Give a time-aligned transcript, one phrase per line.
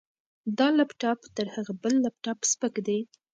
[0.57, 2.99] دا لپټاپ تر هغه بل لپټاپ سپک دی.